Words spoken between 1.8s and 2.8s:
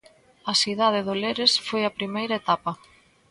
a primeira etapa.